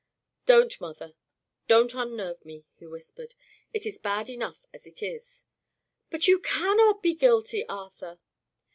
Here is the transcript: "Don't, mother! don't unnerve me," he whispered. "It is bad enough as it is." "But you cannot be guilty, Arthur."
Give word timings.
"Don't, 0.47 0.81
mother! 0.81 1.13
don't 1.67 1.93
unnerve 1.93 2.43
me," 2.43 2.65
he 2.73 2.87
whispered. 2.87 3.35
"It 3.71 3.85
is 3.85 3.99
bad 3.99 4.29
enough 4.31 4.65
as 4.73 4.87
it 4.87 5.03
is." 5.03 5.45
"But 6.09 6.27
you 6.27 6.39
cannot 6.39 7.03
be 7.03 7.13
guilty, 7.13 7.67
Arthur." 7.69 8.19